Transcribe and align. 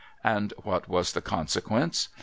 And 0.23 0.51
what 0.63 0.89
was 0.89 1.13
the 1.13 1.21
consequence? 1.21 2.09